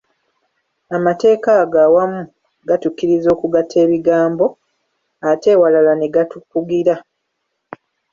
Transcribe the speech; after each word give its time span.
Amateeka 0.97 1.49
ago 1.63 1.77
awamu 1.87 2.21
gatukkiriza 2.67 3.27
okugatta 3.35 3.75
ebigambo, 3.85 4.45
ate 5.29 5.47
ewalala 5.55 5.93
ne 5.95 6.07
gatukugira. 6.15 6.95